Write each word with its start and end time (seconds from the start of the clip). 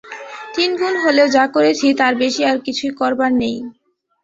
তিনগুণ 0.55 0.93
হলেও, 1.03 1.27
যা 1.35 1.43
করেছি, 1.55 1.87
তার 1.99 2.13
বেশি 2.21 2.41
আর 2.45 2.57
কিছুই 2.65 2.91
করবার 2.99 3.31
নেই। 3.41 3.55